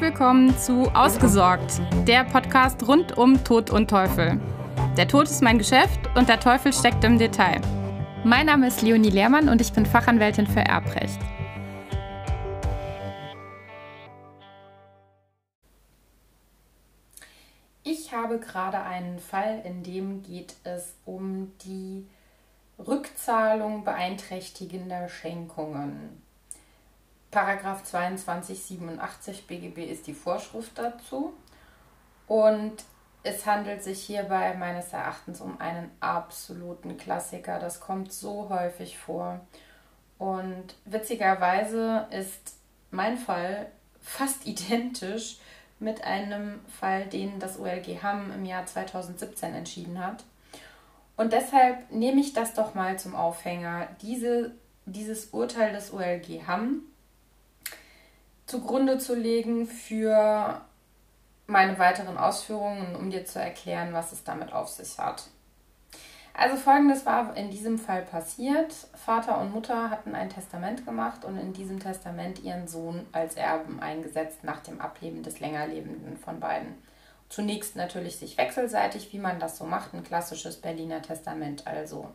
[0.00, 4.40] Willkommen zu Ausgesorgt, der Podcast rund um Tod und Teufel.
[4.96, 7.60] Der Tod ist mein Geschäft und der Teufel steckt im Detail.
[8.22, 11.18] Mein Name ist Leonie Lehrmann und ich bin Fachanwältin für Erbrecht.
[17.82, 22.06] Ich habe gerade einen Fall, in dem geht es um die
[22.78, 26.27] Rückzahlung beeinträchtigender Schenkungen.
[27.30, 31.34] Paragraph 2287 BGB ist die Vorschrift dazu.
[32.26, 32.84] Und
[33.22, 37.58] es handelt sich hierbei meines Erachtens um einen absoluten Klassiker.
[37.58, 39.40] Das kommt so häufig vor.
[40.18, 42.56] Und witzigerweise ist
[42.90, 43.66] mein Fall
[44.00, 45.38] fast identisch
[45.80, 50.24] mit einem Fall, den das OLG Hamm im Jahr 2017 entschieden hat.
[51.16, 53.88] Und deshalb nehme ich das doch mal zum Aufhänger.
[54.02, 54.52] Diese,
[54.86, 56.82] dieses Urteil des OLG Hamm
[58.48, 60.60] zugrunde zu legen für
[61.46, 65.24] meine weiteren Ausführungen, um dir zu erklären, was es damit auf sich hat.
[66.34, 68.72] Also folgendes war in diesem Fall passiert.
[68.94, 73.80] Vater und Mutter hatten ein Testament gemacht und in diesem Testament ihren Sohn als Erben
[73.80, 76.74] eingesetzt nach dem Ableben des Längerlebenden von beiden.
[77.28, 82.08] Zunächst natürlich sich wechselseitig, wie man das so macht, ein klassisches Berliner Testament also.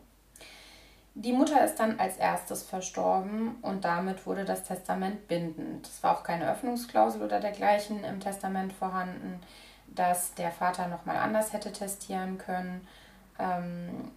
[1.15, 5.87] Die Mutter ist dann als erstes verstorben und damit wurde das Testament bindend.
[5.87, 9.39] Es war auch keine Öffnungsklausel oder dergleichen im Testament vorhanden,
[9.87, 12.87] dass der Vater nochmal anders hätte testieren können.
[13.37, 14.11] Ähm,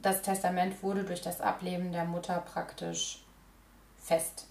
[0.00, 3.22] das Testament wurde durch das Ableben der Mutter praktisch
[3.98, 4.46] fest.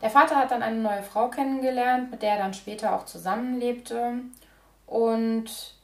[0.00, 4.14] Der Vater hat dann eine neue Frau kennengelernt, mit der er dann später auch zusammenlebte
[4.86, 5.77] und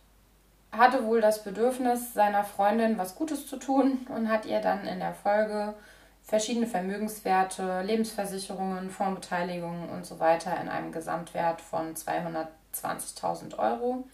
[0.77, 5.01] hatte wohl das Bedürfnis, seiner Freundin was Gutes zu tun und hat ihr dann in
[5.01, 5.75] der Folge
[6.23, 14.05] verschiedene Vermögenswerte, Lebensversicherungen, Fondsbeteiligungen und so weiter in einem Gesamtwert von 220.000 Euro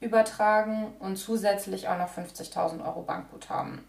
[0.00, 3.84] übertragen und zusätzlich auch noch 50.000 Euro Bankguthaben.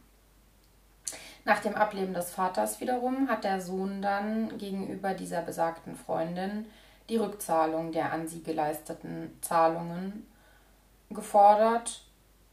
[1.46, 6.66] Nach dem Ableben des Vaters wiederum hat der Sohn dann gegenüber dieser besagten Freundin
[7.10, 10.28] die Rückzahlung der an sie geleisteten Zahlungen
[11.10, 12.04] gefordert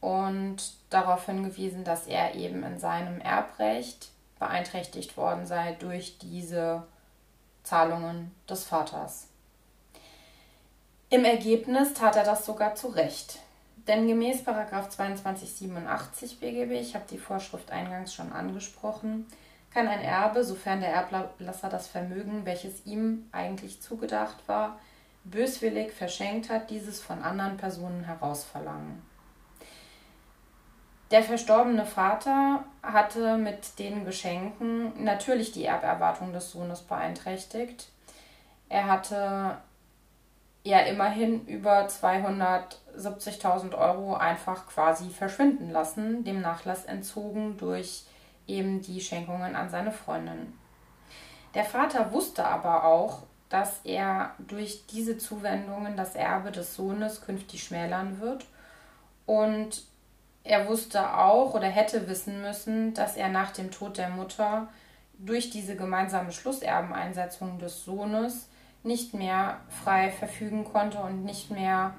[0.01, 6.83] und darauf hingewiesen, dass er eben in seinem Erbrecht beeinträchtigt worden sei durch diese
[7.63, 9.29] Zahlungen des Vaters.
[11.11, 13.39] Im Ergebnis tat er das sogar zu Recht.
[13.87, 19.27] Denn gemäß 2287 BGB, ich habe die Vorschrift eingangs schon angesprochen,
[19.73, 24.79] kann ein Erbe, sofern der Erblasser das Vermögen, welches ihm eigentlich zugedacht war,
[25.25, 29.03] böswillig verschenkt hat, dieses von anderen Personen herausverlangen.
[31.11, 37.89] Der verstorbene Vater hatte mit den Geschenken natürlich die Erberwartung des Sohnes beeinträchtigt.
[38.69, 39.59] Er hatte
[40.65, 48.05] ja immerhin über 270.000 Euro einfach quasi verschwinden lassen, dem Nachlass entzogen durch
[48.47, 50.59] eben die Schenkungen an seine Freundin.
[51.55, 53.23] Der Vater wusste aber auch,
[53.55, 58.47] dass er durch diese Zuwendungen das Erbe des Sohnes künftig schmälern wird.
[59.27, 59.85] Und
[60.43, 64.67] er wusste auch oder hätte wissen müssen, dass er nach dem Tod der Mutter
[65.21, 68.49] durch diese gemeinsame Schlusserbeneinsetzung des Sohnes
[68.83, 71.95] nicht mehr frei verfügen konnte und nicht mehr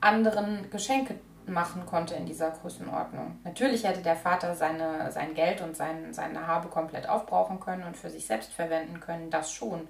[0.00, 3.40] anderen Geschenke machen konnte in dieser Größenordnung.
[3.42, 7.96] Natürlich hätte der Vater seine, sein Geld und sein, seine Habe komplett aufbrauchen können und
[7.96, 9.88] für sich selbst verwenden können, das schon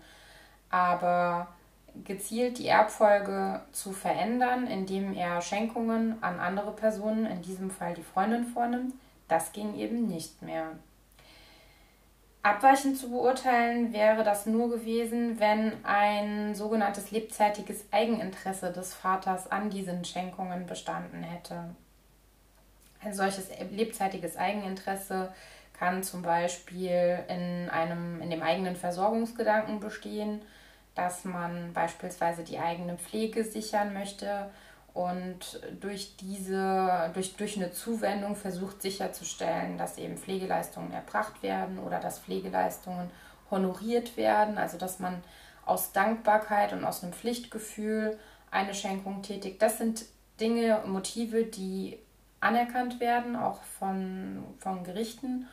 [0.71, 1.49] aber
[2.05, 8.03] gezielt die Erbfolge zu verändern, indem er Schenkungen an andere Personen, in diesem Fall die
[8.03, 8.95] Freundin, vornimmt,
[9.29, 10.73] das ging eben nicht mehr.
[12.43, 19.69] Abweichend zu beurteilen wäre das nur gewesen, wenn ein sogenanntes lebzeitiges Eigeninteresse des Vaters an
[19.69, 21.75] diesen Schenkungen bestanden hätte.
[23.03, 25.33] Ein solches lebzeitiges Eigeninteresse
[25.79, 30.41] kann zum Beispiel in, einem, in dem eigenen Versorgungsgedanken bestehen
[30.97, 34.51] dass man beispielsweise die eigene Pflege sichern möchte
[34.95, 42.01] und durch diese, durch, durch eine Zuwendung versucht sicherzustellen, dass eben Pflegeleistungen erbracht werden oder
[42.01, 43.11] dass Pflegeleistungen
[43.51, 45.23] honoriert werden, also dass man
[45.67, 48.19] aus Dankbarkeit und aus einem Pflichtgefühl
[48.51, 49.61] eine Schenkung tätigt.
[49.61, 50.07] Das sind
[50.41, 51.99] Dinge, Motive, die
[52.41, 55.47] anerkannt werden, auch von, von Gerichten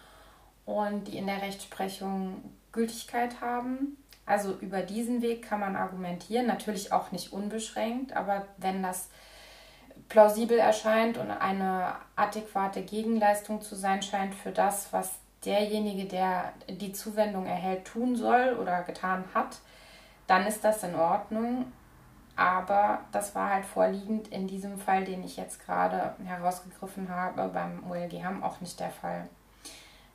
[0.65, 3.98] und die in der Rechtsprechung Gültigkeit haben.
[4.25, 9.10] Also über diesen Weg kann man argumentieren, natürlich auch nicht unbeschränkt, aber wenn das
[10.10, 16.94] plausibel erscheint und eine adäquate Gegenleistung zu sein scheint für das, was derjenige, der die
[16.94, 19.60] Zuwendung erhält, tun soll oder getan hat,
[20.27, 21.71] dann ist das in Ordnung.
[22.36, 27.83] Aber das war halt vorliegend in diesem Fall, den ich jetzt gerade herausgegriffen habe, beim
[27.89, 29.27] OLG Hamm auch nicht der Fall.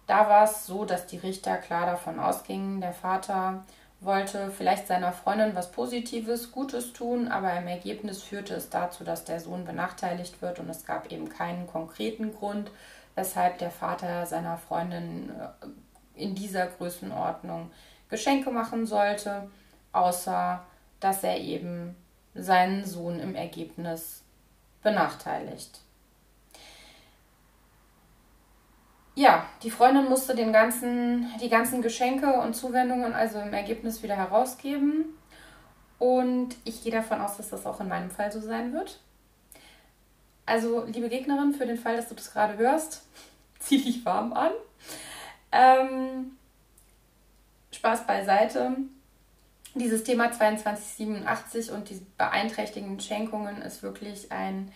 [0.09, 3.63] Da war es so, dass die Richter klar davon ausgingen, der Vater
[4.01, 9.25] wollte vielleicht seiner Freundin was Positives, Gutes tun, aber im Ergebnis führte es dazu, dass
[9.25, 12.71] der Sohn benachteiligt wird und es gab eben keinen konkreten Grund,
[13.17, 17.71] weshalb der Vater seiner Freundin äh, in dieser Größenordnung
[18.09, 19.51] Geschenke machen sollte,
[19.93, 20.65] außer
[21.01, 21.95] dass er eben
[22.35, 24.23] seinen Sohn im Ergebnis
[24.83, 25.83] benachteiligt.
[29.19, 34.15] Ja, die Freundin musste den ganzen, die ganzen Geschenke und Zuwendungen also im Ergebnis wieder
[34.15, 35.07] herausgeben.
[35.99, 39.01] Und ich gehe davon aus, dass das auch in meinem Fall so sein wird.
[40.47, 43.09] Also, liebe Gegnerin, für den Fall, dass du das gerade hörst,
[43.59, 44.53] zieh dich warm an.
[45.51, 46.37] Ähm,
[47.73, 48.77] Spaß beiseite.
[49.75, 54.71] Dieses Thema 2287 und die beeinträchtigenden Schenkungen ist wirklich ein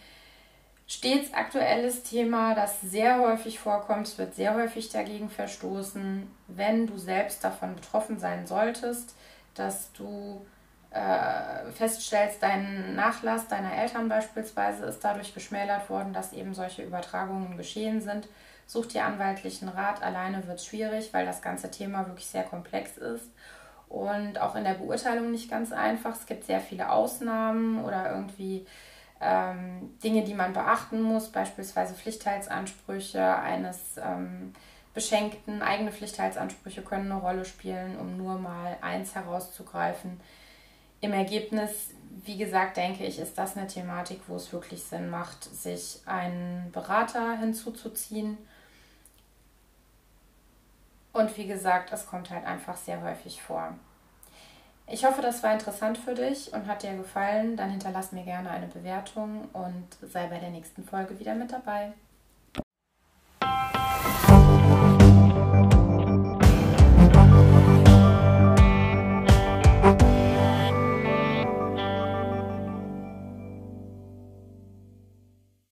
[0.86, 4.06] stets aktuelles Thema, das sehr häufig vorkommt.
[4.06, 9.14] Es wird sehr häufig dagegen verstoßen, wenn du selbst davon betroffen sein solltest,
[9.54, 10.44] dass du
[10.90, 17.56] äh, feststellst, dein Nachlass deiner Eltern beispielsweise ist dadurch geschmälert worden, dass eben solche Übertragungen
[17.56, 18.28] geschehen sind.
[18.66, 20.02] Such dir anwaltlichen Rat.
[20.02, 23.30] Alleine wird es schwierig, weil das ganze Thema wirklich sehr komplex ist
[23.88, 26.14] und auch in der Beurteilung nicht ganz einfach.
[26.16, 28.66] Es gibt sehr viele Ausnahmen oder irgendwie
[29.22, 34.52] ähm, Dinge, die man beachten muss, beispielsweise Pflichtheitsansprüche eines ähm,
[34.92, 35.62] Beschenkten.
[35.62, 40.20] Eigene Pflichtheitsansprüche können eine Rolle spielen, um nur mal eins herauszugreifen
[41.02, 41.90] im Ergebnis,
[42.24, 46.70] wie gesagt, denke ich, ist das eine Thematik, wo es wirklich Sinn macht, sich einen
[46.70, 48.38] Berater hinzuzuziehen.
[51.12, 53.74] Und wie gesagt, es kommt halt einfach sehr häufig vor.
[54.86, 57.56] Ich hoffe, das war interessant für dich und hat dir gefallen.
[57.56, 61.92] Dann hinterlass mir gerne eine Bewertung und sei bei der nächsten Folge wieder mit dabei.